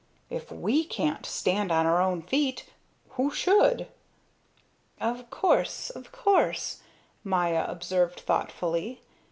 If 0.31 0.51
we 0.51 0.83
can't 0.83 1.27
stand 1.27 1.71
on 1.71 1.85
our 1.85 2.01
own 2.01 2.23
feet, 2.23 2.65
who 3.11 3.29
should?" 3.29 3.85
"Of 4.99 5.29
course, 5.29 5.91
of 5.91 6.11
course," 6.11 6.79
Maya 7.23 7.65
observed 7.69 8.21
thoughtfully. 8.21 9.01